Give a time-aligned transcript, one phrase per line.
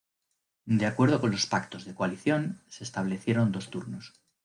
[0.65, 4.13] De acuerdo con los pactos de coalición, se establecieron dos turnos.